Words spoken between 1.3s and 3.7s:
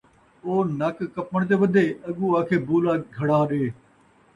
تے ودے اڳوں آکھے بولا گھڑا ݙے